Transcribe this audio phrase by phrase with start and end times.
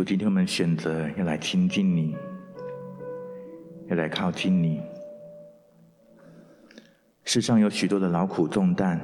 [0.00, 2.16] 主，今天我们选择要来亲近你，
[3.88, 4.80] 要来靠近你。
[7.24, 8.98] 世上有许多的劳苦重担，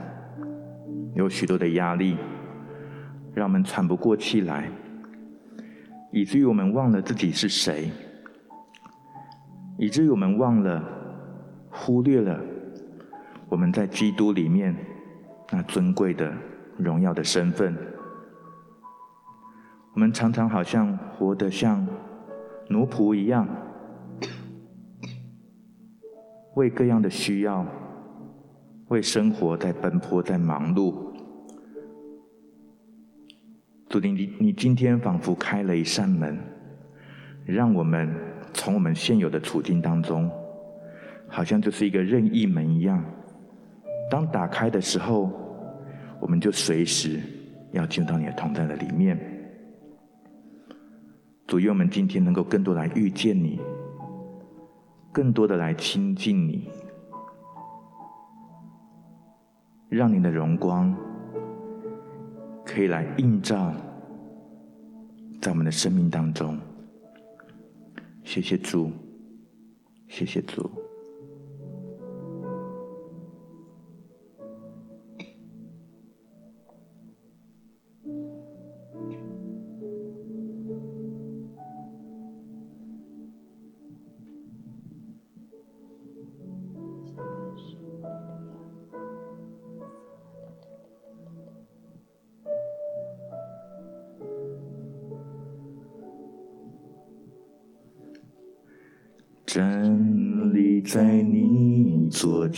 [1.14, 2.16] 有许多的压力，
[3.34, 4.70] 让我们喘不过气来，
[6.12, 7.90] 以至于我们忘了自己是谁，
[9.76, 10.82] 以至于我们忘了、
[11.68, 12.40] 忽略了
[13.50, 14.74] 我们在基督里面
[15.52, 16.32] 那尊贵的、
[16.78, 17.76] 荣耀的身份。
[19.96, 21.88] 我们常常好像活得像
[22.68, 23.48] 奴仆一样，
[26.54, 27.66] 为各样的需要，
[28.88, 30.94] 为生活在奔波，在忙碌。
[33.88, 36.38] 主，你你今天仿佛开了一扇门，
[37.46, 38.14] 让我们
[38.52, 40.30] 从我们现有的处境当中，
[41.26, 43.02] 好像就是一个任意门一样，
[44.10, 45.32] 当打开的时候，
[46.20, 47.18] 我们就随时
[47.72, 49.32] 要进到你的同在的里面。
[51.46, 53.60] 主，愿我们今天能够更多来遇见你，
[55.12, 56.68] 更多的来亲近你，
[59.88, 60.94] 让你的荣光
[62.64, 63.72] 可以来映照
[65.40, 66.58] 在我们的生命当中。
[68.24, 68.90] 谢谢主，
[70.08, 70.68] 谢谢主。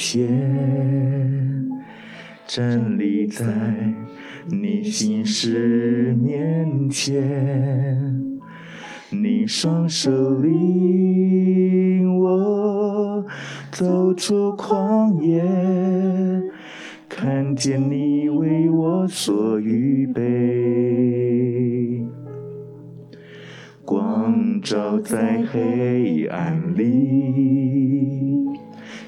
[0.01, 1.69] 前，
[2.47, 3.45] 站立在
[4.47, 8.39] 你心事面前，
[9.11, 13.27] 你双手领我
[13.73, 15.43] 走出旷野，
[17.09, 22.07] 看见你为我所预备。
[23.85, 27.78] 光照在黑暗里，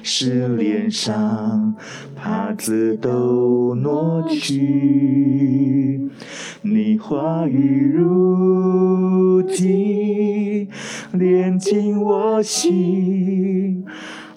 [0.03, 1.75] 是脸上
[2.15, 6.09] 帕子都挪去。
[6.63, 10.67] 你话语如金，
[11.13, 13.83] 炼进我心，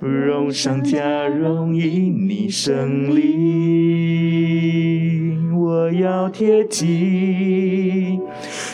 [0.00, 4.42] 容上加荣因你胜利，
[5.54, 7.53] 我要贴近。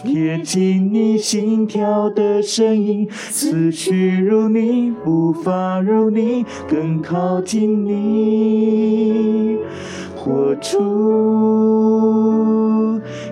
[0.02, 9.58] 贴近你心跳的声音，思绪如你，步伐如你，更靠近你，
[10.16, 11.80] 活出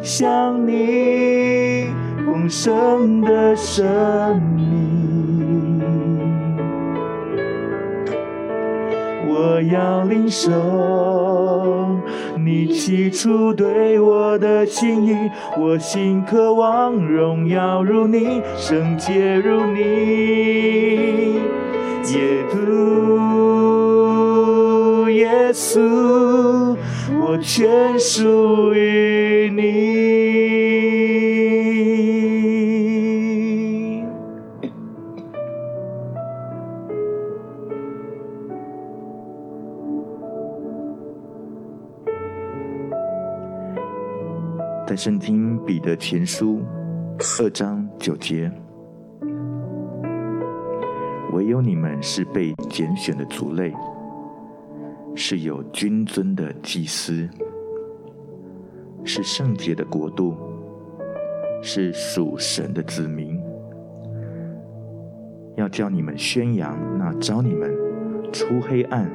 [0.02, 1.86] 像你
[2.26, 4.68] 丰盛的生命。
[9.26, 10.50] 我要领受。
[12.48, 15.14] 你起初对我的心意，
[15.58, 21.34] 我心渴望荣耀如你，圣洁如你，
[22.14, 22.70] 耶稣，
[25.10, 26.74] 耶稣，
[27.20, 30.27] 我全属于你。
[44.98, 46.60] 圣经彼得前书
[47.38, 48.50] 二章九节，
[51.32, 53.72] 唯有你们是被拣选的族类，
[55.14, 57.28] 是有君尊的祭司，
[59.04, 60.34] 是圣洁的国度，
[61.62, 63.40] 是属神的子民，
[65.54, 67.72] 要叫你们宣扬那召你们
[68.32, 69.08] 出黑暗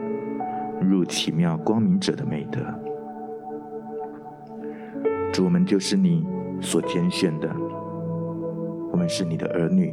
[0.80, 2.62] 入奇妙光明者的美德。
[5.33, 6.24] 主，我们就是你
[6.62, 7.50] 所拣选的，
[8.91, 9.91] 我们是你的儿女，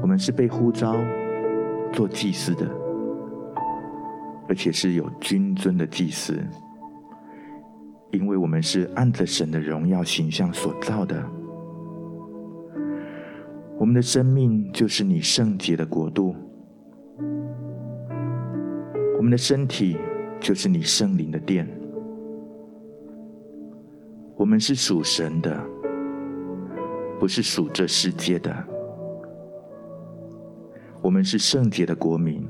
[0.00, 0.94] 我们是被呼召
[1.92, 2.64] 做祭司的，
[4.48, 6.38] 而且是有君尊的祭司，
[8.12, 11.20] 因为我们是按着神的荣耀形象所造的，
[13.76, 16.32] 我们的生命就是你圣洁的国度，
[19.16, 19.98] 我们的身体。
[20.40, 21.68] 就是你圣灵的殿，
[24.36, 25.62] 我们是属神的，
[27.20, 28.52] 不是属这世界的。
[31.02, 32.48] 我们是圣洁的国民，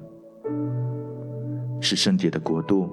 [1.81, 2.88] 是圣洁的国度，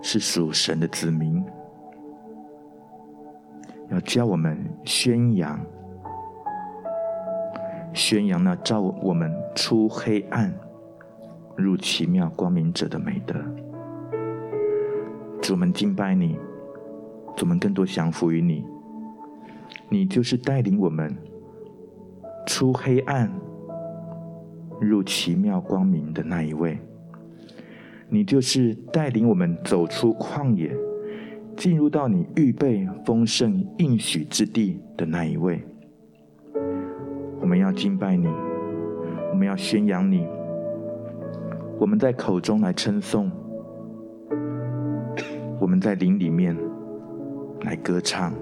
[0.00, 1.44] 是属神的子民。
[3.90, 5.60] 要教我们宣扬，
[7.92, 10.52] 宣扬那照我们出黑暗
[11.56, 13.34] 入奇妙光明者的美德。
[15.40, 16.34] 主，我们敬拜你，
[17.36, 18.64] 主，我们更多降服于你。
[19.88, 21.16] 你就是带领我们
[22.46, 23.32] 出黑暗
[24.80, 26.78] 入奇妙光明的那一位。
[28.08, 30.72] 你就是带领我们走出旷野，
[31.56, 35.60] 进入到你预备丰盛应许之地的那一位。
[37.40, 38.28] 我们要敬拜你，
[39.30, 40.26] 我们要宣扬你，
[41.78, 43.30] 我们在口中来称颂，
[45.60, 46.56] 我们在灵里面
[47.62, 48.32] 来歌唱。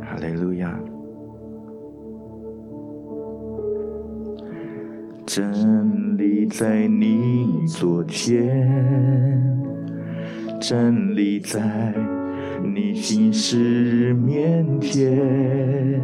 [0.00, 0.78] 哈利路亚。
[5.24, 8.70] 真理在你左前，
[10.60, 11.94] 真理在
[12.62, 16.02] 你心事面前，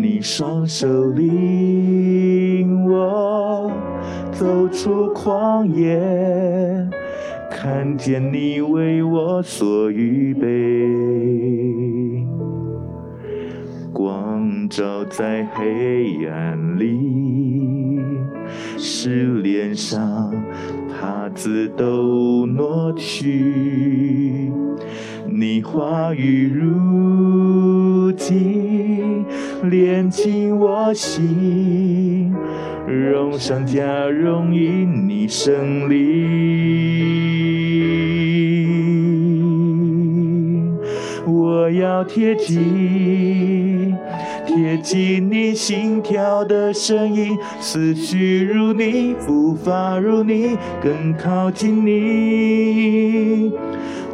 [0.00, 3.70] 你双手领我
[4.38, 5.98] 走出旷野，
[7.50, 10.46] 看见你为我所预备，
[13.94, 17.98] 光照在黑暗里。
[18.76, 20.30] 使脸上
[20.90, 24.52] 帕子都挪去，
[25.26, 29.24] 你话语如金，
[29.64, 32.32] 炼净我心，
[32.86, 35.96] 荣上加荣因你胜利，
[41.26, 43.94] 我要贴近。
[44.46, 53.52] 贴近你心跳的声音，思绪如你，步伐如你，更靠近你，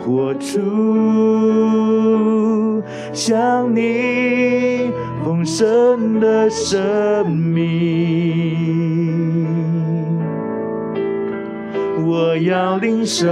[0.05, 0.61] 活出
[3.13, 4.91] 像你
[5.25, 8.57] 丰盛的生命。
[12.05, 13.27] 我要领受。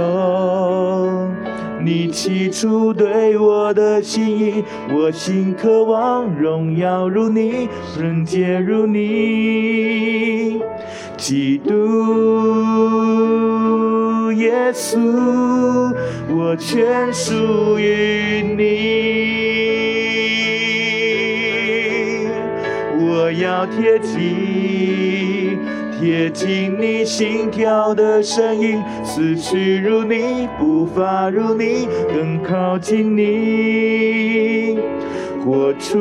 [1.83, 4.63] 你起初对我的心意，
[4.93, 10.61] 我心渴望荣耀如你，纯洁如你，
[11.17, 11.73] 基督
[14.33, 15.93] 耶稣，
[16.29, 18.61] 我全属于你，
[22.99, 25.59] 我要贴近。
[25.99, 34.79] 贴近你心跳的声音，思绪如你，步伐如你，更靠近你，
[35.43, 35.97] 活出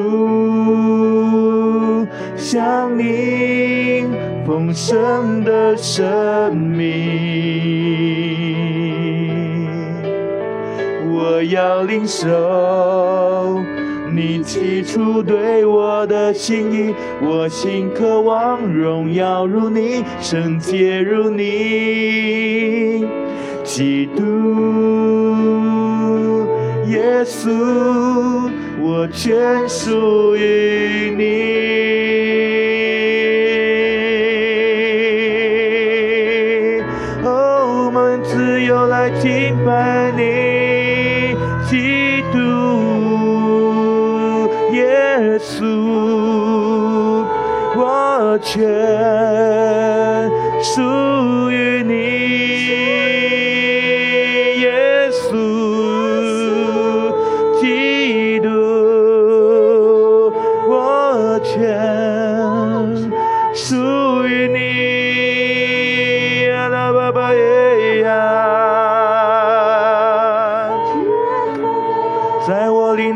[2.37, 4.05] 像你
[4.47, 6.89] 丰盛的生命。
[11.13, 12.29] 我要领受。
[14.13, 16.93] 你起初对我的心意，
[17.23, 23.07] 我心渴望荣耀如你，圣洁如你，
[23.63, 25.30] 基督
[26.91, 32.00] 耶稣，我全属于你。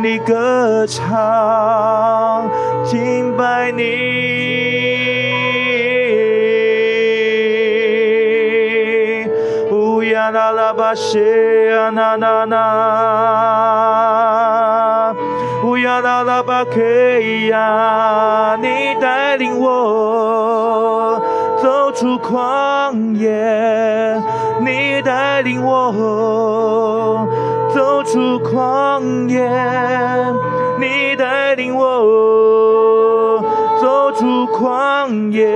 [0.04, 2.50] 在我灵里歌唱，
[2.84, 4.12] 敬拜你。
[10.32, 12.56] 啦啦巴西呀那那那，
[15.64, 16.80] 乌呀啦啦巴克
[17.48, 21.22] 呀，你带领我
[21.62, 24.20] 走出旷野，
[24.60, 25.92] 你带领我
[28.04, 29.40] 出旷野，
[30.78, 33.42] 你带领我
[33.80, 35.46] 走出旷野，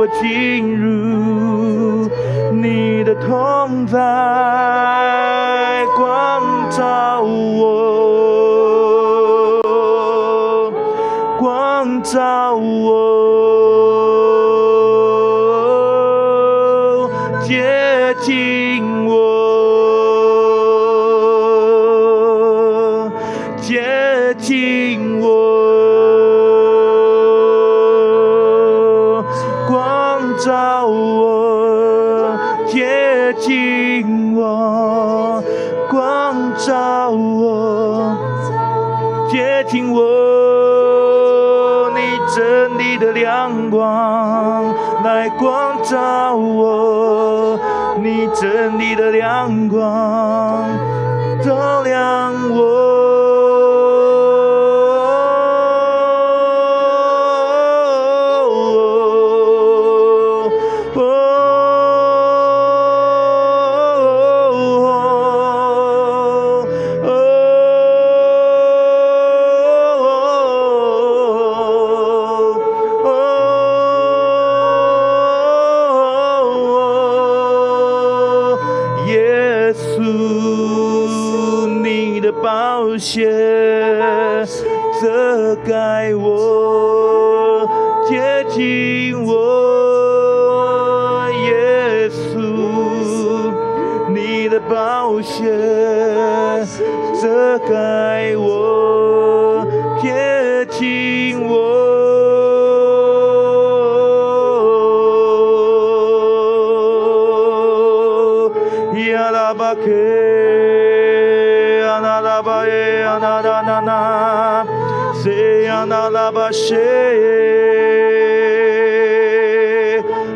[0.00, 2.08] 我进入
[2.54, 3.98] 你的同在，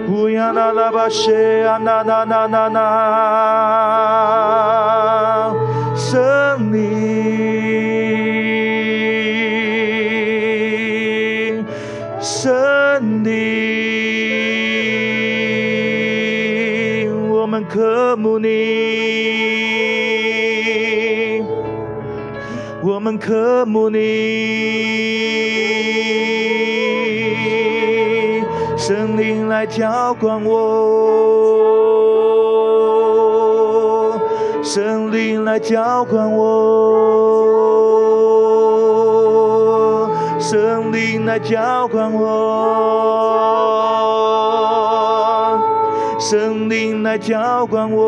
[0.07, 2.81] 乌呀啦啦巴谁呀啦啦啦啦啦，
[5.97, 6.85] 圣灵，
[12.21, 13.33] 圣灵，
[17.31, 18.49] 我们渴慕你，
[22.83, 23.99] 我们渴慕你，
[28.87, 30.61] 圣灵来浇灌我，
[34.63, 36.45] 圣灵来浇灌我，
[40.39, 42.21] 圣灵来浇灌我，
[46.21, 48.03] 圣灵来浇灌我，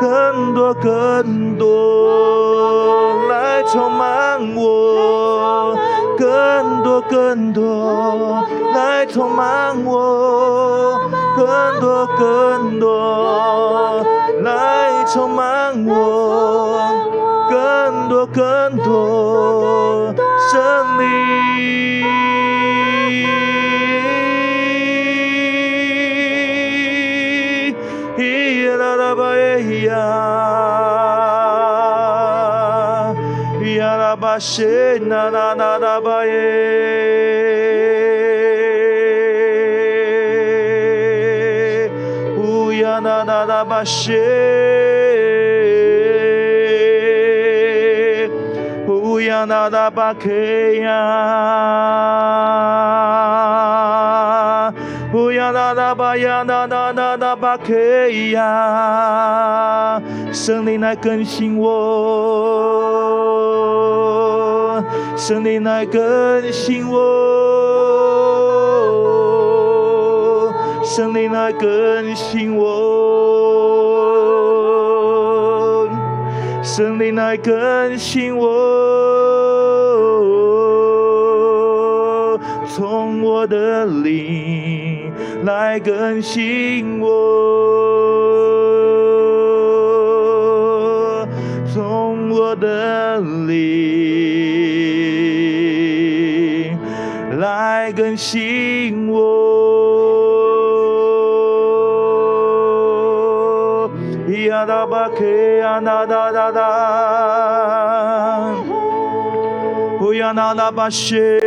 [0.00, 1.43] 更多更
[7.14, 8.44] 更多
[8.74, 10.98] 来充满我，
[11.36, 11.46] 更
[11.80, 14.04] 多更多
[14.42, 16.90] 来充满我，
[17.48, 20.12] 更多更多
[20.50, 20.60] 圣
[20.98, 21.04] 灵，
[28.18, 29.94] 咿啦啦吧耶呀，
[33.76, 36.32] 呀啦吧谢那那那那吧耶，
[42.94, 44.14] 呀那那那吧谢，
[48.86, 50.94] 乌呀那那吧克呀。
[55.12, 57.74] 乌呀啦啦吧呀啦啦啦啦吧克
[58.32, 60.00] 呀，
[60.32, 61.64] 圣灵来更新我，
[65.16, 67.43] 圣灵来更新我，
[70.84, 72.64] 圣灵来更新我，
[76.62, 78.46] 圣灵来更新我，
[82.68, 85.10] 从我的灵。
[85.44, 87.08] 来更新我，
[91.70, 93.58] 从我的灵
[97.38, 98.40] 来更新
[105.74, 106.60] 呀哒哒哒哒，
[109.98, 111.40] 哦呀哒哒吧谢。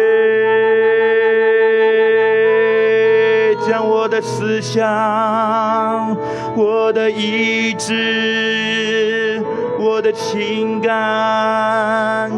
[3.65, 6.17] 将我的思想、
[6.57, 9.41] 我的意志、
[9.79, 12.29] 我的情感、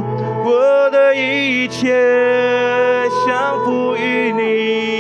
[0.45, 4.98] 我的一切降服于你，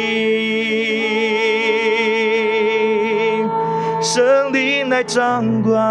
[4.99, 5.81] 来掌管，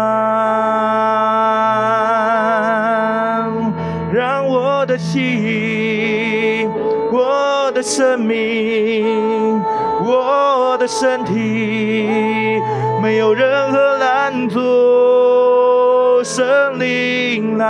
[4.13, 6.69] 让我的心，
[7.11, 9.59] 我的生命，
[10.05, 12.61] 我的身体，
[13.01, 17.67] 没有任何拦阻，圣灵来，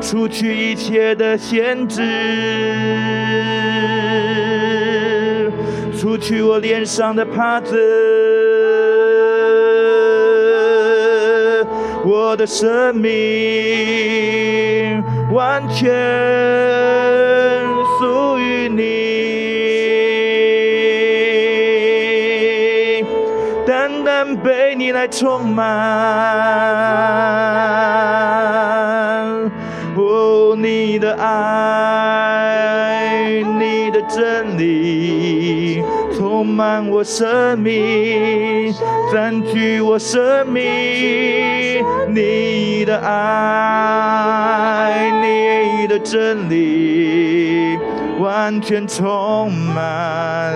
[0.00, 2.04] 除去一切的限制，
[6.36, 7.74] 去我脸上的帕子，
[12.04, 13.10] 我的生命
[15.32, 15.88] 完全
[17.98, 18.84] 属于你。
[23.66, 25.64] 单单被你来充满，
[36.56, 38.74] 满我生命，
[39.12, 43.82] 占据我生命，你的爱，
[45.20, 47.78] 你的真理，
[48.18, 50.54] 完全充满，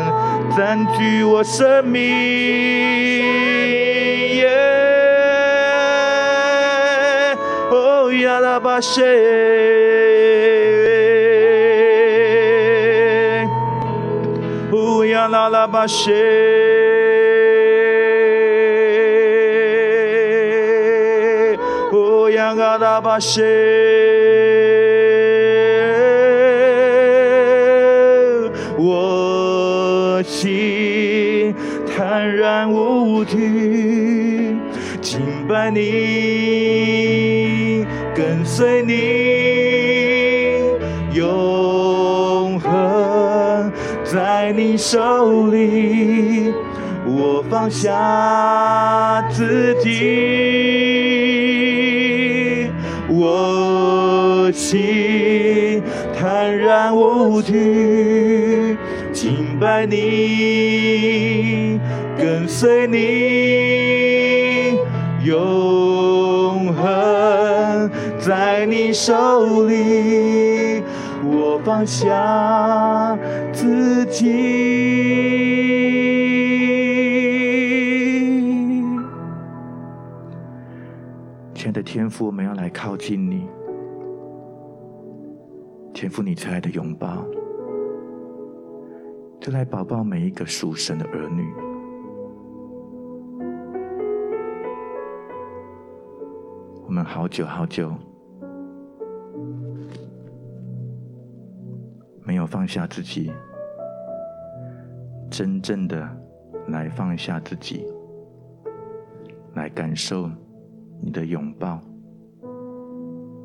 [0.56, 3.20] 占据我生命。
[8.40, 9.02] 拉巴谢，
[15.50, 16.12] 拉拉巴谢，
[21.92, 23.42] 乌亚拉拉巴谢，
[28.78, 31.52] 我心
[31.84, 34.56] 坦然无惧，
[35.02, 37.84] 敬拜你。
[38.14, 39.09] 跟随你，
[44.80, 46.54] 手里，
[47.06, 49.90] 我放下自己，
[53.10, 55.82] 我心
[56.18, 58.78] 坦然无惧，
[59.12, 61.78] 敬拜你，
[62.16, 64.78] 跟随你，
[65.26, 67.90] 永恒。
[68.18, 70.82] 在你手里，
[71.24, 73.18] 我放下
[73.60, 74.24] 自己。
[81.52, 83.46] 亲爱的天父，我们要来靠近你，
[85.92, 87.22] 天父，你慈爱的拥抱，
[89.38, 91.44] 就来抱抱每一个属神的儿女。
[96.86, 97.92] 我们好久好久
[102.24, 103.30] 没有放下自己，
[105.30, 106.08] 真正的
[106.68, 107.86] 来放下自己，
[109.54, 110.28] 来感受
[111.00, 111.80] 你的拥抱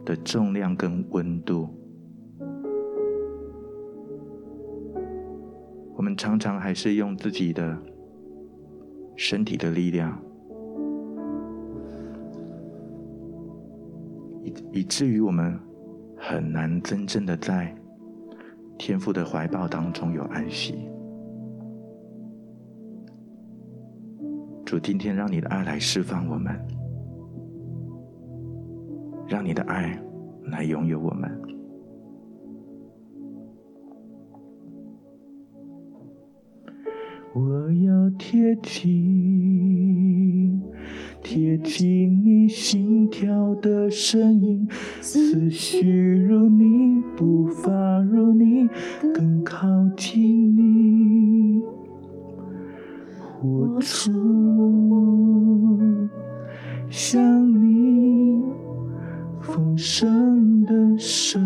[0.04, 1.70] 的重量跟温度。
[5.96, 7.78] 我们常常还是用自己的
[9.16, 10.20] 身体的力量。
[14.44, 15.58] 以以至于我们
[16.18, 17.74] 很难真正的在
[18.78, 20.90] 天父的怀抱当中有安息。
[24.66, 26.60] 主，今天让你的爱来释放我们，
[29.28, 29.96] 让你的爱
[30.46, 31.32] 来拥有我们。
[37.36, 40.62] 我要贴近。
[41.22, 44.68] 贴近你心跳的声音，
[45.02, 48.70] 思绪如你，步伐如你，
[49.14, 50.55] 更靠近
[53.80, 54.12] 出
[56.90, 57.22] 像
[57.62, 58.42] 你
[59.40, 61.42] 丰盛的生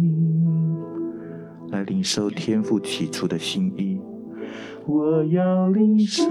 [0.00, 0.14] 命，
[1.70, 4.00] 来领受天父起初的心意，
[4.86, 6.24] 我要领受。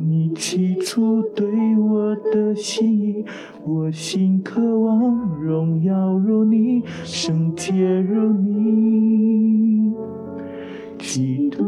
[0.00, 3.24] 你起初对我的心意，
[3.64, 9.92] 我心渴望荣耀如你，圣洁如你，
[10.98, 11.64] 基督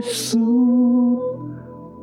[0.00, 1.18] 稣，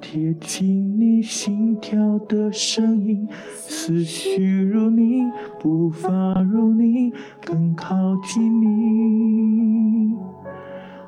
[0.00, 5.22] 贴近你心跳的声音，思绪如你，
[5.58, 6.10] 步伐
[6.42, 7.10] 如你，
[7.42, 10.14] 更靠近你，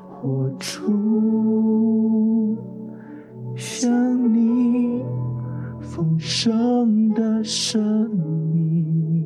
[0.09, 2.57] 活出
[3.55, 4.74] 像你
[5.95, 8.09] 丰盛的生
[8.51, 9.25] 命。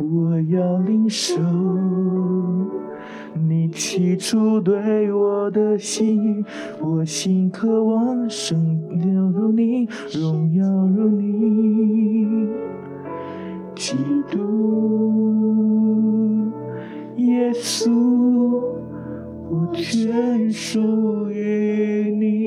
[0.00, 1.40] 我要领受。
[3.48, 6.44] 你起初对我的心意，
[6.82, 8.58] 我心渴望圣
[9.00, 12.48] 洁如你，荣耀如你，
[13.76, 13.94] 基
[14.28, 14.40] 督
[17.14, 17.92] 耶稣，
[19.48, 22.45] 我全属于你。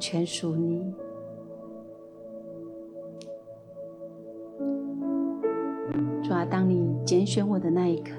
[0.00, 0.92] 全属你。
[6.22, 8.14] 主啊，当你拣选我的那一刻，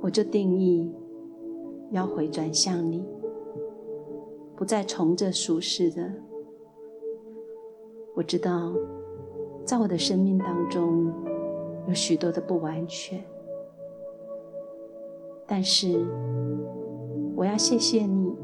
[0.00, 0.90] 我就定义
[1.90, 3.04] 要回转向你，
[4.56, 6.10] 不再从这属世的。
[8.14, 8.72] 我知道，
[9.64, 11.12] 在我的生命当中
[11.86, 13.22] 有许多的不完全。
[15.46, 16.04] 但是，
[17.34, 18.36] 我要谢谢你。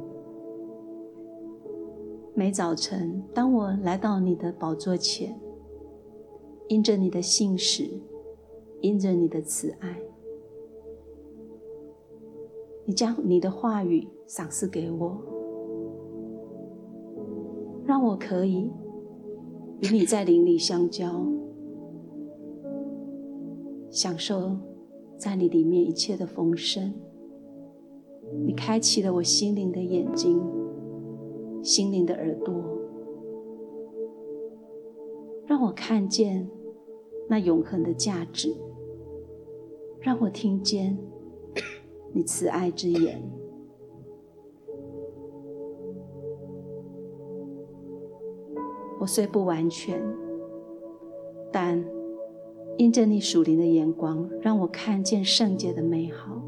[2.37, 5.39] 每早晨，当我来到你的宝座前，
[6.67, 7.89] 因着你的信实，
[8.81, 10.01] 因着你的慈爱，
[12.85, 15.17] 你将你的话语赏赐给我，
[17.87, 18.69] 让我可以
[19.83, 21.25] 与你在灵里相交，
[23.91, 24.57] 享受。
[25.17, 26.93] 在你里面一切的丰盛，
[28.45, 30.43] 你开启了我心灵的眼睛，
[31.65, 32.55] 心灵的耳朵，
[35.47, 36.49] 让我看见
[37.29, 38.55] 那永恒的价值，
[39.99, 40.97] 让我听见
[42.13, 43.21] 你慈爱之言。
[49.01, 50.01] 我虽不完全，
[51.51, 51.85] 但。
[52.77, 56.43] 因着你属灵的眼光，让我看见圣洁的美好。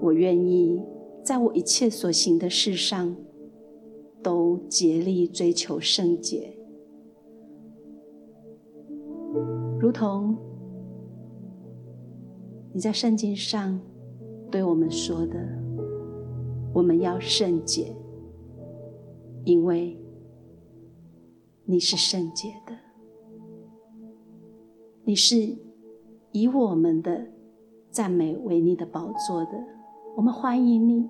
[0.00, 0.80] 我愿意
[1.26, 3.16] 在我一切所行的事上，
[4.22, 6.56] 都竭力追求圣洁，
[9.80, 10.36] 如同
[12.72, 13.80] 你在圣经上
[14.52, 15.34] 对我们说的
[16.72, 17.92] ：“我们要圣洁，
[19.44, 19.98] 因为
[21.64, 22.72] 你是圣洁的。”
[25.02, 25.58] 你是
[26.30, 27.26] 以我们的
[27.90, 29.75] 赞美为你的宝座的，
[30.16, 31.06] 我们欢迎你，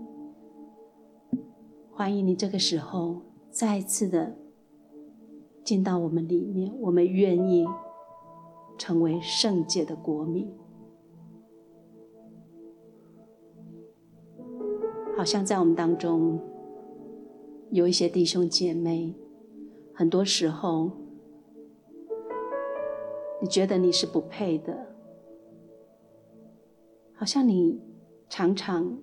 [1.92, 4.36] 欢迎你这个时候再次的
[5.62, 7.64] 进到我们里面，我们愿意
[8.76, 10.52] 成为圣洁的国民。
[15.16, 16.40] 好像在我们当中
[17.70, 19.14] 有一些弟兄姐妹，
[19.94, 20.90] 很多时候。
[23.38, 24.86] 你觉得你是不配的，
[27.12, 27.78] 好像你
[28.28, 28.98] 常常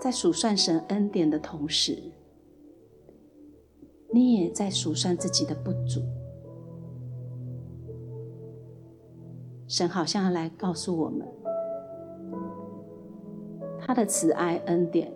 [0.00, 2.00] 在数算神恩典的同时，
[4.12, 6.00] 你也在数算自己的不足。
[9.66, 11.26] 神好像要来告诉我们，
[13.78, 15.12] 他的慈爱恩典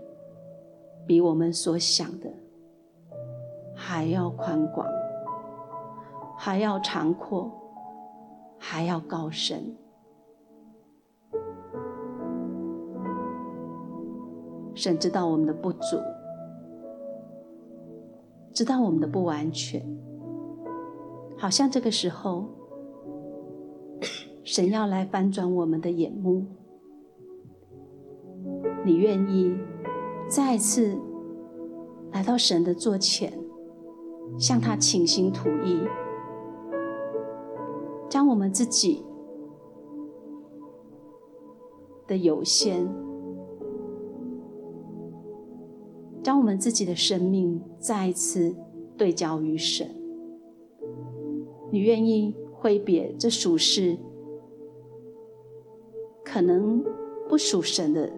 [1.06, 2.30] 比我们所想的
[3.74, 4.86] 还要宽广。
[6.34, 7.52] 还要长阔，
[8.58, 9.76] 还要高深。
[14.74, 15.98] 神知道我们的不足，
[18.52, 19.84] 知道我们的不完全。
[21.36, 22.46] 好像这个时候，
[24.44, 26.46] 神要来翻转我们的眼目。
[28.84, 29.56] 你愿意
[30.28, 30.98] 再次
[32.10, 33.38] 来到神的座前，
[34.38, 35.80] 向他倾心吐意？
[38.08, 39.04] 将我们自己
[42.06, 42.86] 的有限，
[46.22, 48.54] 将我们自己的生命再一次
[48.96, 49.88] 对焦于神。
[51.70, 53.96] 你愿意挥别这属世、
[56.24, 56.84] 可能
[57.28, 58.12] 不属神的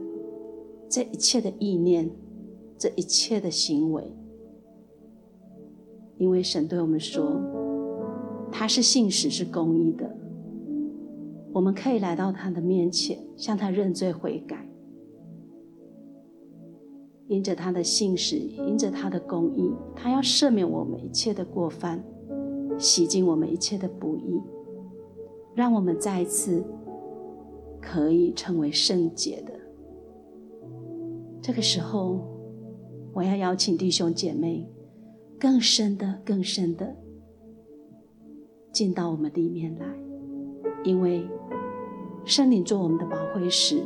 [0.88, 2.11] 这一切的意念，
[2.77, 4.12] 这一切的行为，
[6.19, 7.40] 因为神对我们说
[8.53, 10.14] ：“他是信实是公义的，
[11.53, 14.69] 我们可以来到他的面前，向他认罪悔改。
[17.27, 22.05] 因着他的信实，因着他的公义，他要赦免我们一切的过犯，
[22.79, 24.41] 洗净我们一切的不义，
[25.55, 26.65] 让我们再一次
[27.81, 29.53] 可以成为圣洁的。
[31.41, 32.21] 这个时候，
[33.13, 34.69] 我要邀请弟兄姐妹，
[35.39, 36.95] 更深的、更深的
[38.73, 39.87] 进到我们里面来，
[40.83, 41.27] 因为
[42.25, 43.83] 圣灵做我们的保惠师。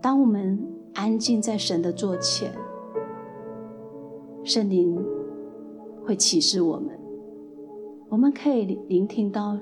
[0.00, 0.58] 当我们
[1.00, 2.52] 安静在神的座前，
[4.44, 5.02] 圣灵
[6.04, 6.90] 会启示我们，
[8.10, 9.58] 我们可以聆听到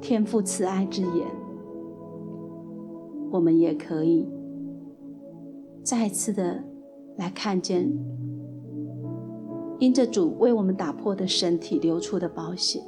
[0.00, 1.28] 天父慈爱之言，
[3.30, 4.28] 我们也可以
[5.84, 6.64] 再次的
[7.16, 7.88] 来看见，
[9.78, 12.82] 因着主为我们打破的身体流出的宝血，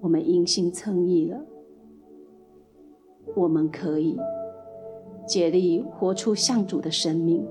[0.00, 1.40] 我们因信称义了，
[3.36, 4.18] 我们可以。
[5.26, 7.46] 竭力活出像主的生命，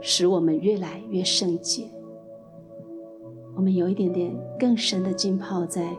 [0.00, 1.84] 使我们越来越圣洁。
[3.54, 5.96] 我们有一点点更深的浸泡在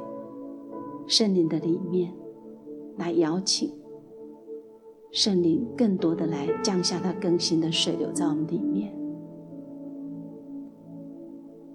[1.08, 2.13] 圣灵的里面，
[2.97, 3.71] 来邀请
[5.12, 8.93] 圣灵更多的来降下它更新的水流在我们里面。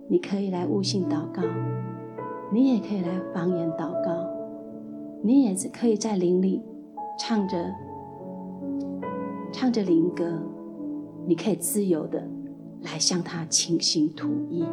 [0.09, 1.43] 你可以来悟性祷告，
[2.53, 4.27] 你也可以来方言祷告，
[5.23, 6.63] 你也是可以在灵里
[7.19, 7.57] 唱着。
[9.53, 10.25] 唱着灵歌，
[11.27, 12.23] 你可以自由的
[12.83, 14.65] 来向他倾心吐意。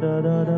[0.00, 0.57] da da da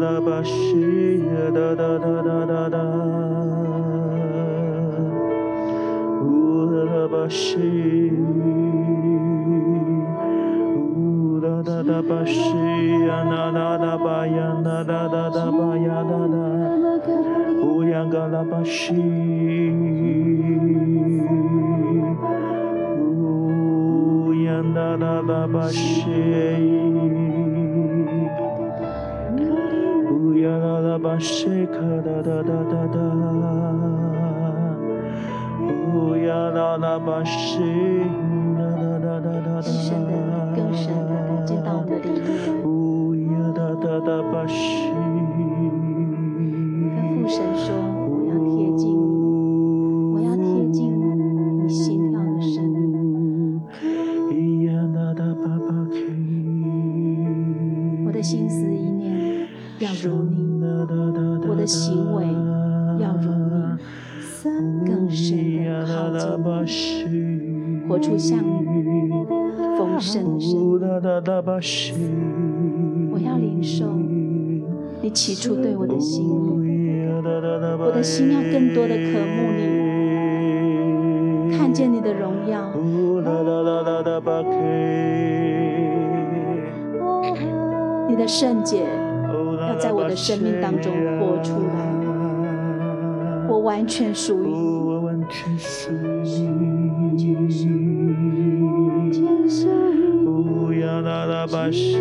[0.00, 2.84] da ba shi da da da da da da
[6.24, 7.72] ooh da ba shi
[10.80, 12.80] ooh da da da ba she.
[13.30, 16.46] na da da ba ya na da da da ba ya da da
[17.68, 18.60] ooh ya ga la ba
[24.44, 26.89] ya da da da ba shi
[35.92, 36.50] 我要
[73.38, 73.86] 领受。
[75.02, 76.24] 你起初对我的心。
[76.24, 76.28] 意，
[77.78, 79.62] 我的心要更多的渴慕你，
[81.56, 82.70] 看见你的荣耀，
[88.08, 88.86] 你的圣洁
[89.68, 91.94] 要在我的生命当中活出来，
[93.48, 94.80] 我完全属于你。
[100.80, 101.96] 呀啦啦巴西，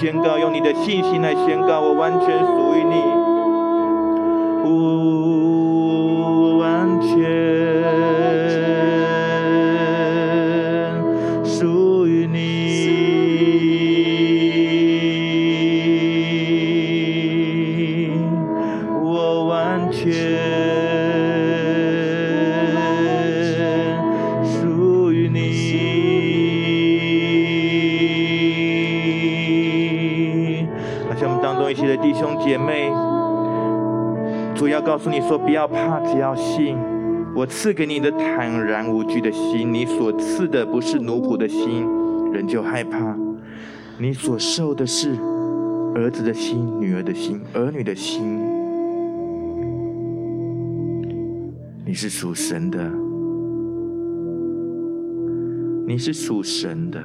[0.00, 2.26] 宣告，用你的信心来宣告，我完全
[35.00, 36.76] 诉你说：不要怕，只要信。
[37.34, 41.86] 我赐给你的坦然无惧的心，你所赐的不是奴仆的心，
[42.32, 43.16] 人就害怕。
[43.98, 45.16] 你所受的是
[45.94, 48.40] 儿子的心、女儿的心、儿女的心。
[51.86, 52.90] 你是属神的，
[55.86, 57.02] 你是属神的。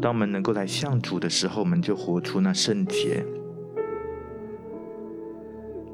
[0.00, 3.24] 当我们能够来向主的时候，我们就活出那圣洁。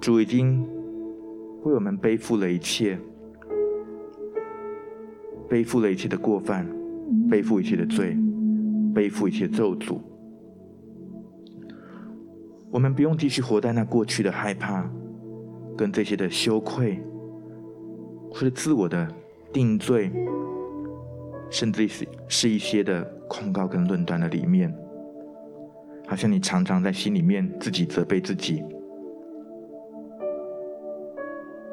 [0.00, 0.64] 主已经
[1.64, 2.96] 为我们背负了一切，
[5.48, 6.64] 背负了一切的过犯，
[7.28, 8.16] 背负一切的罪，
[8.94, 9.98] 背负一切咒诅。
[12.70, 14.88] 我们不用继续活在那过去的害怕，
[15.76, 17.02] 跟这些的羞愧，
[18.30, 19.08] 或者自我的
[19.52, 20.12] 定罪。
[21.48, 24.72] 甚至是是一些的控告跟论断的里面，
[26.06, 28.62] 好像你常常在心里面自己责备自己，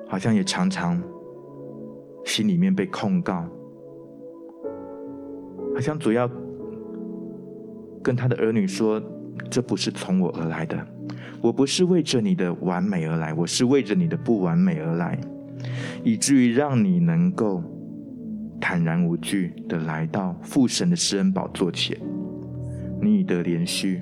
[0.07, 1.01] 好像也常常
[2.25, 3.45] 心里面被控告，
[5.73, 6.29] 好像主要
[8.01, 9.01] 跟他的儿女说
[9.49, 10.87] ：“这不是从我而来的，
[11.41, 15.19] 我不是为着你的完美而来，我是为着你的不完美而来，
[16.03, 17.63] 以至于让你能够。”
[18.65, 21.99] 坦然无惧的来到父神的施恩宝座前，
[23.01, 23.99] 你已得怜恤，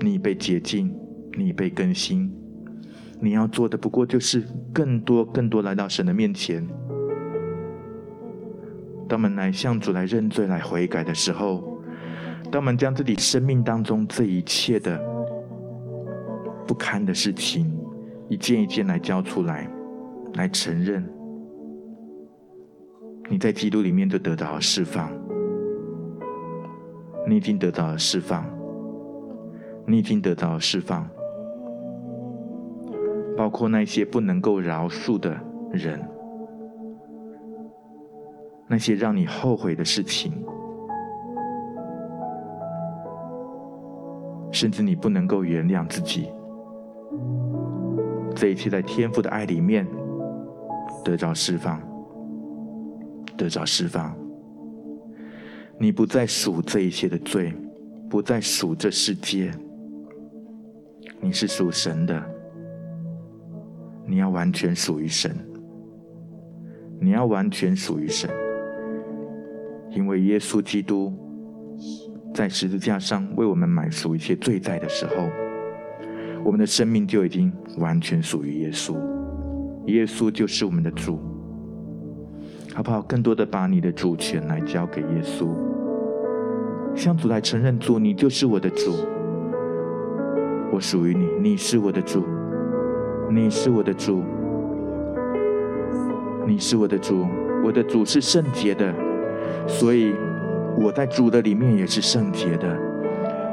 [0.00, 0.94] 你已被洁净，
[1.34, 2.30] 你被更新。
[3.18, 6.62] 你要做的不过就是更多、更多来到神的面前。
[9.08, 11.80] 当我们来向主来认罪、来悔改的时候，
[12.52, 15.02] 当我们将自己生命当中这一切的
[16.66, 17.74] 不堪的事情，
[18.28, 19.66] 一件一件来交出来，
[20.34, 21.02] 来承认。
[23.30, 25.10] 你在基督里面就得到了释放，
[27.26, 28.44] 你已经得到了释放，
[29.84, 31.06] 你已经得到了释放，
[33.36, 35.38] 包括那些不能够饶恕的
[35.70, 36.00] 人，
[38.66, 40.32] 那些让你后悔的事情，
[44.50, 46.30] 甚至你不能够原谅自己，
[48.34, 49.86] 这一切在天父的爱里面
[51.04, 51.78] 得到释放。
[53.38, 54.14] 得着释放，
[55.78, 57.54] 你不再数这一切的罪，
[58.10, 59.52] 不再数这世界，
[61.20, 62.20] 你是属神的，
[64.04, 65.34] 你要完全属于神，
[67.00, 68.28] 你要完全属于神，
[69.92, 71.14] 因为耶稣基督
[72.34, 75.28] 在十字架上为我们买赎一切罪债的时候，
[76.44, 78.96] 我们的生命就已经完全属于耶稣，
[79.86, 81.20] 耶稣就是我们的主。
[82.78, 83.02] 好不好？
[83.02, 85.48] 更多的把你的主权来交给耶稣，
[86.94, 88.92] 向主来承认主，你就是我的主，
[90.70, 92.22] 我属于你，你是我的主，
[93.32, 94.22] 你是我的主，
[96.46, 97.26] 你是我的主，
[97.64, 98.94] 我的主是圣洁的，
[99.66, 100.14] 所以
[100.80, 102.78] 我在主的里面也是圣洁的。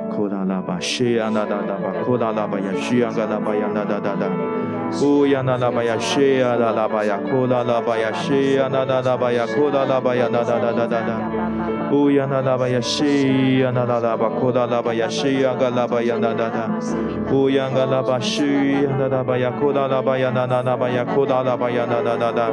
[0.08, 4.30] 扩大喇叭，需要那哒哒吧，扩大喇叭呀，需要个喇叭呀，那哒哒哒。
[5.02, 11.20] 乌呀那喇叭呀，西呀那喇叭呀，扩大喇叭呀，西呀那哒哒吧呀，扩大喇叭呀，那哒哒哒哒哒。
[11.92, 16.70] 乌呀那喇叭呀，需要那哒哒吧，扩大喇叭呀，需要个喇叭呀，那哒哒。
[17.32, 22.50] 乌呀个喇叭需要那哒吧呀，扩大喇叭呀，那哒哒吧呀，扩大喇叭呀，那哒哒哒。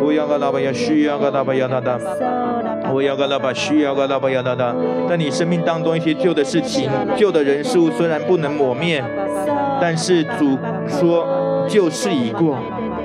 [0.00, 0.72] 乌呀个喇叭呀，
[1.18, 1.98] 个喇叭呀，那哒。
[2.92, 4.74] 乌呀个喇叭需要个喇叭呀，那哒。
[5.08, 6.90] 在你生命当中一些旧的事情。
[7.16, 9.02] 旧的人事物虽然不能抹灭，
[9.80, 10.58] 但是主
[10.88, 11.26] 说
[11.68, 12.58] 旧事已过，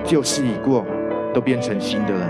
[0.04, 0.86] 旧事已过，
[1.34, 2.26] 都变成新的了。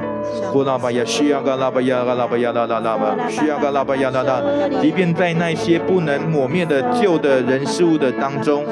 [0.51, 4.41] 呼啦吧呀，需要个啦吧呀，个啦吧呀啦啦啦吧，需要个啦吧呀啦啦。
[4.81, 8.65] 即便在那些不能抹灭的旧的人事物的当中，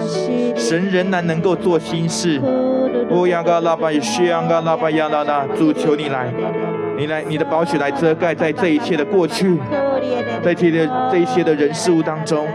[0.56, 2.42] 神仍然能够做新事。
[3.10, 5.46] 呼呀个啦吧，需要个啦吧呀啦啦。
[5.58, 6.34] 主求你来，
[6.98, 9.58] 你来，你的宝血来遮盖在这一切的过去。
[10.44, 12.46] 在这些这一些的人事物当中，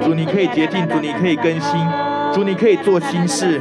[0.00, 1.80] 主你可以洁净，主你可以更新，
[2.32, 3.60] 主你可以做心事，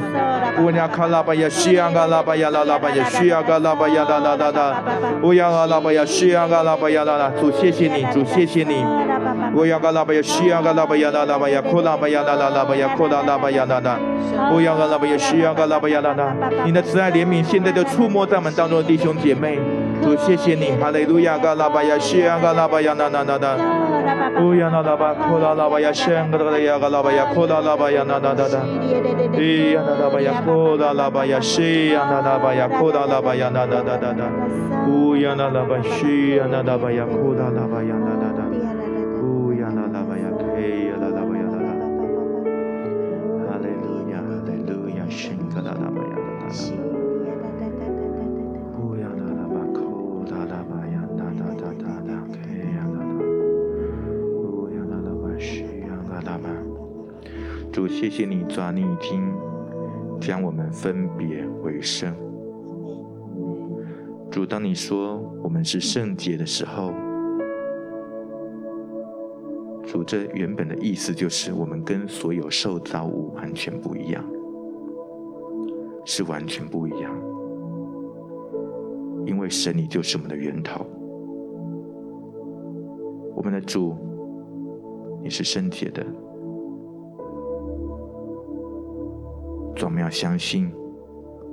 [0.61, 4.83] 乌呀卡拉巴呀西呀嘎拉巴呀拉拉巴呀西呀嘎拉巴呀啦啦啦啦，
[5.23, 8.83] 乌呀嘎拉巴呀西呀嘎拉巴呀啦啦，主谢谢你，主谢谢你，
[9.55, 13.99] 乌呀嘎拉巴呀西呀嘎拉巴呀啦啦巴呀库拉巴呀啦啦啦巴呀库拉拉巴呀啦啦，
[14.53, 19.59] 乌呀嘎拉巴呀西呀嘎拉巴呀啦啦，你的慈爱怜悯现在就触摸在我们当中的弟兄姐妹，
[20.01, 23.57] 主谢谢你，哈利路亚嘎拉巴呀西呀嘎拉巴呀啦啦啦啦，
[24.41, 28.61] 乌呀啦啦巴库拉拉巴呀西呀嘎拉呀嘎拉巴呀库拉拉巴呀啦啦啦啦，
[29.33, 34.31] 咿呀啦啦巴呀库拉拉巴呀西呀啦啦巴呀库拉拉巴呀啦啦啦啦啦，
[34.87, 38.41] 乌呀啦啦巴西呀啦啦巴呀库拉拉巴呀啦啦啦，
[58.17, 59.31] 谢你，主啊，你已经
[60.19, 62.11] 将我们分别为圣。
[64.31, 66.91] 主，当你说我们是圣洁的时候，
[69.83, 74.25] 主，这原本的意思就是我们跟所有受造物完全不一样，
[76.03, 77.15] 是完全不一样。
[79.27, 80.83] 因为神，你就是我们的源头，
[83.35, 83.95] 我们的主，
[85.21, 86.03] 你是圣洁的。
[89.77, 90.71] 总要相信，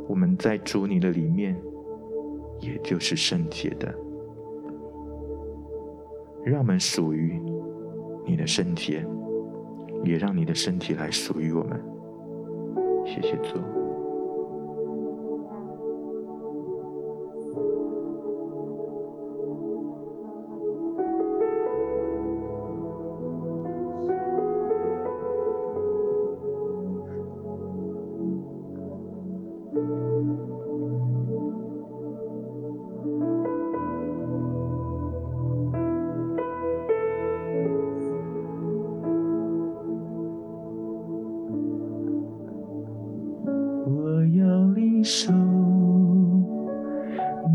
[0.08, 1.54] 我们在主你的里面，
[2.58, 3.94] 也就是圣洁的。
[6.42, 7.38] 让我们属于
[8.26, 9.06] 你的圣洁，
[10.02, 11.78] 也让你的身体来属于我们。
[13.04, 13.83] 谢谢主。
[45.04, 45.30] 手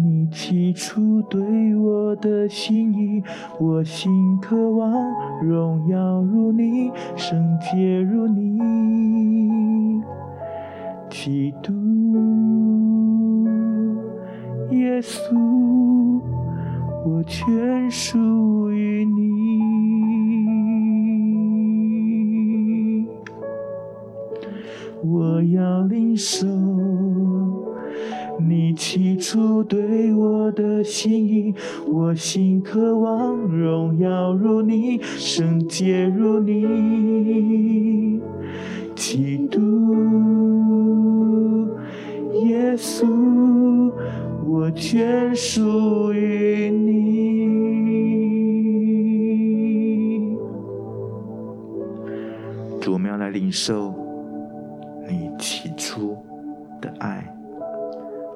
[0.03, 3.23] 你起初对我的心意，
[3.59, 4.93] 我心渴望
[5.41, 10.03] 荣耀如你，圣洁如你，
[11.09, 11.73] 基督
[14.69, 15.35] 耶稣，
[17.03, 19.39] 我全属于你。
[25.01, 26.45] 我要领受
[29.19, 31.53] 出对我的心意，
[31.85, 38.21] 我心渴望荣耀如你，圣洁如你，
[38.95, 39.59] 基督
[42.45, 43.91] 耶稣，
[44.47, 47.49] 我全属于你。
[52.81, 53.93] 主，我们要来领受。
[55.11, 56.15] 你起初
[56.79, 57.27] 的爱，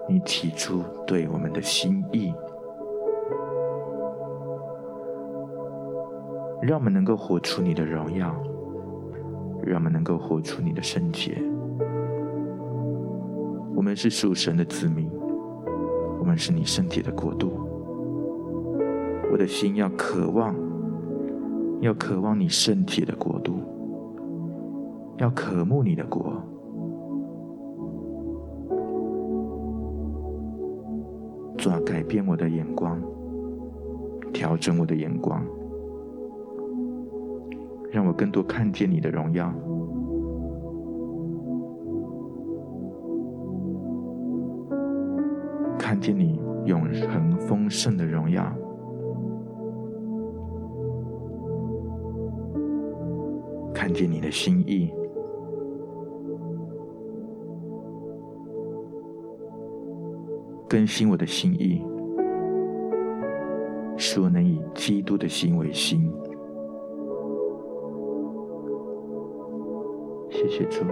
[0.07, 2.33] 你提出对我们的心意，
[6.61, 8.35] 让我们能够活出你的荣耀，
[9.65, 11.41] 让我们能够活出你的圣洁。
[13.75, 15.09] 我们是属神的子民，
[16.19, 17.53] 我们是你圣体的国度。
[19.31, 20.55] 我的心要渴望，
[21.81, 23.55] 要渴望你圣体的国度，
[25.17, 26.41] 要渴慕你的国。
[31.63, 33.01] 主啊，改变我的眼光，
[34.33, 35.41] 调整我的眼光，
[37.89, 39.49] 让我更多看见你的荣耀，
[45.79, 48.43] 看见你永恒丰盛的荣耀，
[53.73, 54.91] 看见你的心意。
[60.73, 61.79] 更新我的心意，
[63.95, 66.11] 使我能以基督的心为心。
[70.31, 70.83] 谢谢主。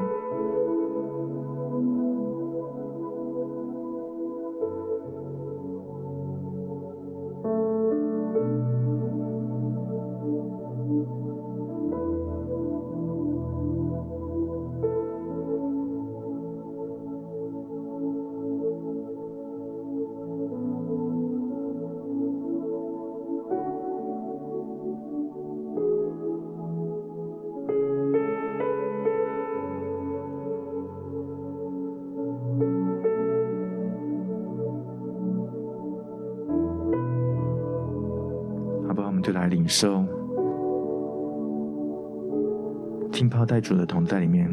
[43.41, 44.47] 浸泡在主的同在里面，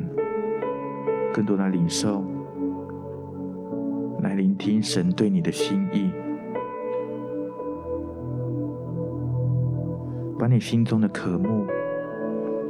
[1.35, 2.25] 更多来领受，
[4.23, 6.11] 来聆听神对你的心意，
[10.39, 11.67] 把你心中的渴慕，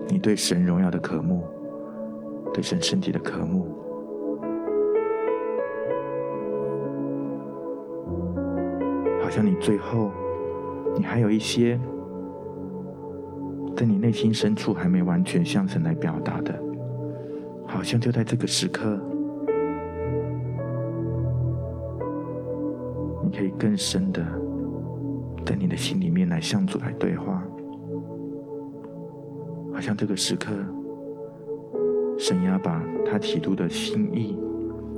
[0.09, 1.45] 你对神荣耀的渴慕，
[2.53, 3.69] 对神身体的渴慕，
[9.23, 10.11] 好像你最后。
[10.97, 11.79] 你还有一些
[13.79, 16.53] 在你内心深处还没完全向神来表达的，
[17.65, 18.99] 好像就在这个时刻，
[23.23, 24.21] 你可以更深的
[25.47, 27.41] 在你的心里面来向主来对话，
[29.73, 30.51] 好像这个时刻，
[32.19, 34.37] 神要把他提出的心意，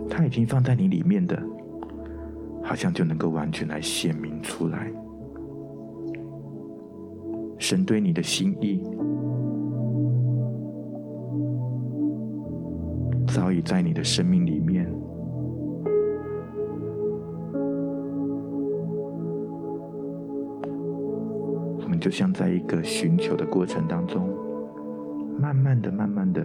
[0.09, 1.39] 他已经放在你里面的，
[2.65, 4.91] 好像就能够完全来显明出来。
[7.71, 8.83] 神对你的心意，
[13.29, 14.93] 早已在你的生命里面。
[21.81, 24.29] 我们就像在一个寻求的过程当中，
[25.39, 26.45] 慢慢的、慢慢的，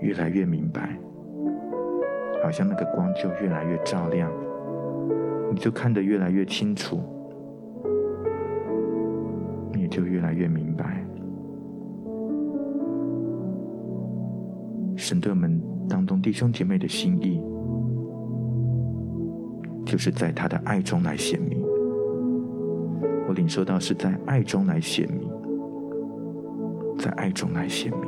[0.00, 0.98] 越来越明白，
[2.42, 4.32] 好像那个光就越来越照亮，
[5.52, 7.17] 你就看得越来越清楚。
[9.98, 11.04] 就越来越明白，
[14.96, 17.42] 神对我们当中弟兄姐妹的心意，
[19.84, 21.60] 就是在他的爱中来显明。
[23.26, 25.28] 我领受到是在爱中来显明，
[26.96, 28.02] 在爱中来显明，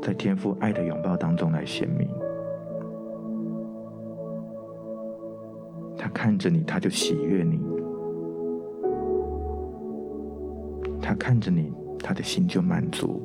[0.00, 2.08] 在天父爱的拥抱当中来显明。
[6.10, 7.58] 看着你，他就喜悦你；
[11.00, 13.20] 他看着你，他的心就满足。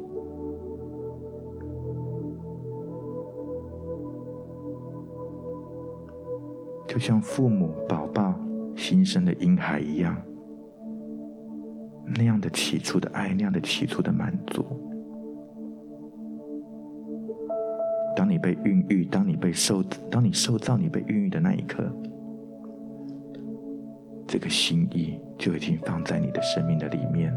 [6.87, 8.33] 就像父母宝宝
[8.75, 10.15] 新生的婴孩一样，
[12.05, 14.63] 那样的起初的爱，那样的起初的满足。
[18.15, 21.83] 当你被孕育，当你被受，当你受造，你被孕育的那一刻。
[24.35, 27.33] 这个心意就已经放在你的生命的里面，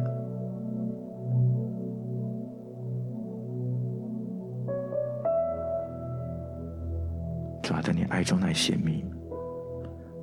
[7.62, 9.08] 主要在你爱中来显明，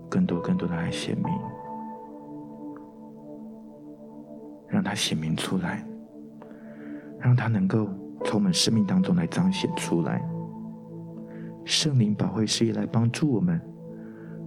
[0.09, 1.33] 更多更多的爱显明，
[4.67, 5.81] 让它显明出来，
[7.19, 7.85] 让它能够
[8.25, 10.21] 从我们生命当中来彰显出来。
[11.63, 13.61] 圣灵保惠师也来帮助我们，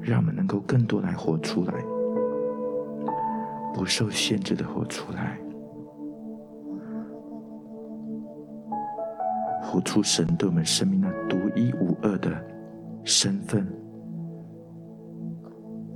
[0.02, 1.72] 让我们能够更多来活出来。
[3.78, 5.38] 不受限制的活出来，
[9.62, 12.28] 活出神对我们生命那独一无二的
[13.04, 13.64] 身份，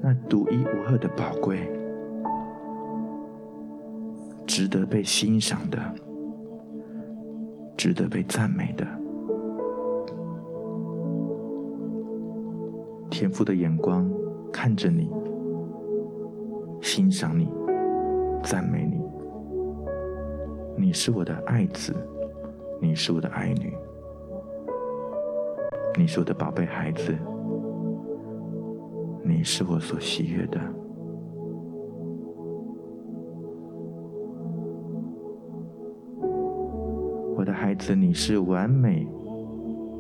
[0.01, 1.69] 那独一无二的宝贵，
[4.47, 5.79] 值得被欣赏的，
[7.77, 8.87] 值得被赞美的。
[13.11, 14.09] 天父的眼光
[14.53, 15.11] 看着你，
[16.81, 17.49] 欣赏你。
[18.43, 19.01] 赞美你，
[20.77, 21.95] 你是我的爱子，
[22.81, 23.73] 你是我的爱女，
[25.97, 27.17] 你是我的宝贝孩子，
[29.25, 30.61] 你是我所喜悦的。
[37.37, 39.07] 我的孩子，你是完美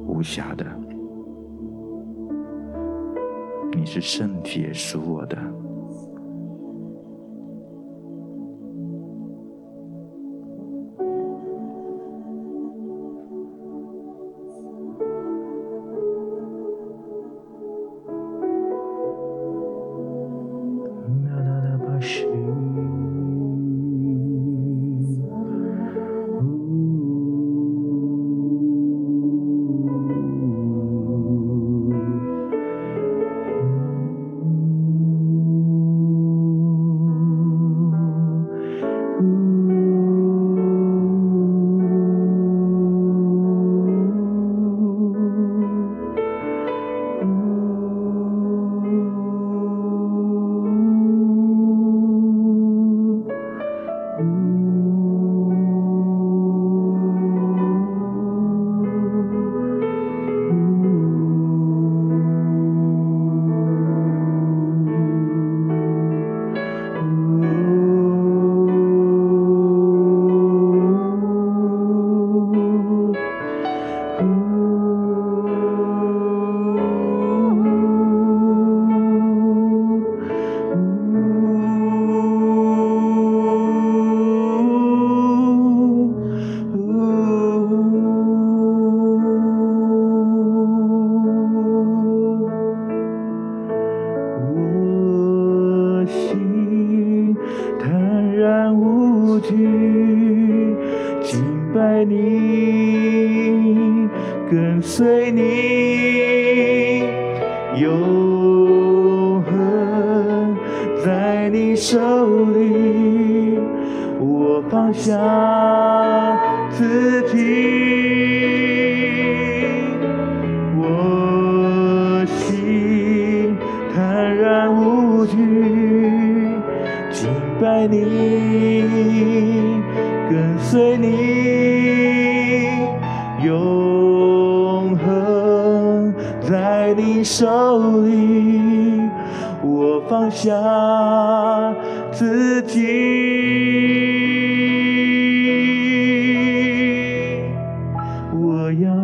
[0.07, 0.67] 无瑕的，
[3.73, 5.39] 你是圣洁属我的。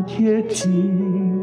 [0.06, 1.42] 贴近。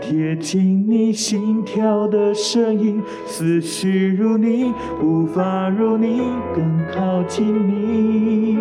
[0.00, 6.22] 贴近你心跳的声音，思绪如你，步伐如你，
[6.54, 8.58] 更靠近你。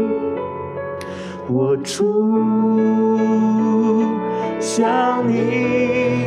[1.49, 2.35] 我出
[4.59, 6.25] 像你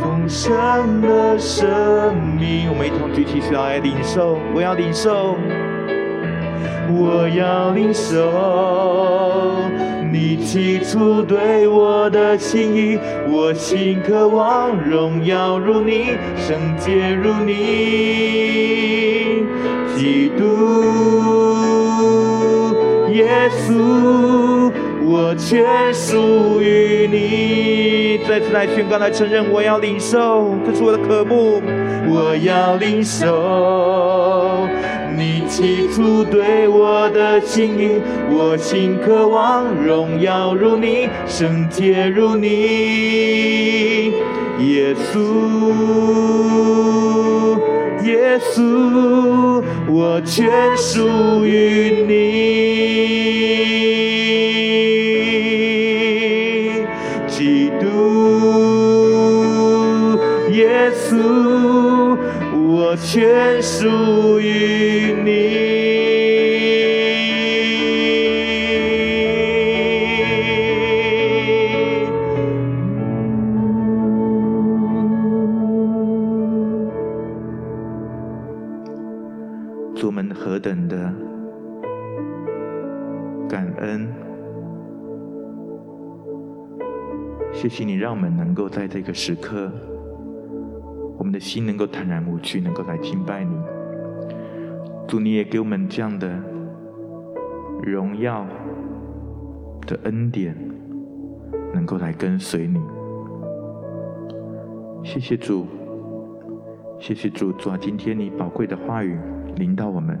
[0.00, 2.68] 丰盛的生命。
[2.70, 5.34] 我们一同举起手来领受，我要领受，
[6.92, 9.29] 我要领受。
[10.20, 17.54] 你起初对我的心意，我心渴望荣耀如你，圣洁如你，
[19.96, 20.44] 基督
[23.14, 24.70] 耶稣，
[25.06, 25.64] 我全
[25.94, 28.20] 属于你。
[28.28, 31.62] 再次来宣告，来承认，我要领受，这是我的渴慕，
[32.10, 34.68] 我要领受。
[35.20, 38.00] 你起初对我的心意，
[38.30, 44.12] 我心渴望荣耀如你，圣洁如你，
[44.66, 45.20] 耶稣，
[48.02, 52.14] 耶稣，我全属于你，
[57.28, 57.84] 基督，
[60.50, 62.16] 耶稣，
[62.72, 64.89] 我全属于。
[80.00, 81.12] 主们何等的
[83.46, 84.08] 感恩
[87.52, 89.70] 谢谢你，让我们能够在这个时刻，
[91.18, 93.54] 我们的心能够坦然无惧，能够来敬拜你。
[95.06, 96.34] 主，你也给我们这样的
[97.82, 98.46] 荣耀
[99.86, 100.56] 的恩典，
[101.74, 102.80] 能够来跟随你。
[105.04, 105.66] 谢谢主，
[106.98, 109.18] 谢谢主，主啊，今天你宝贵的话语
[109.56, 110.18] 临到我们。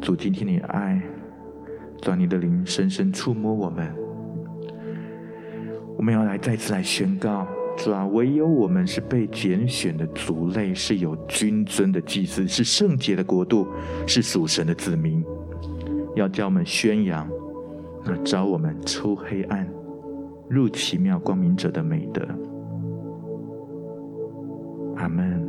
[0.00, 1.02] 主，今天你爱，
[2.00, 3.92] 主啊，你的灵深深触摸我们。
[5.96, 7.46] 我们要来再次来宣告，
[7.76, 13.66] 主啊，唯有我们是被拣选的族类，是有君尊的祭司，是圣洁的国度，
[14.06, 15.24] 是属神的子民。
[16.14, 17.28] 要叫我们宣扬
[18.04, 19.68] 那召我们出黑暗、
[20.48, 22.26] 入奇妙光明者的美德。
[24.96, 25.47] 阿门。